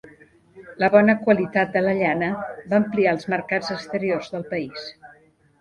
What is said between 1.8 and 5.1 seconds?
la llana va ampliar els mercats exteriors del país.